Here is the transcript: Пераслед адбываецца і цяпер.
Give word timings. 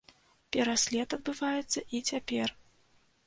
Пераслед 0.55 1.09
адбываецца 1.17 1.79
і 1.97 2.03
цяпер. 2.13 2.47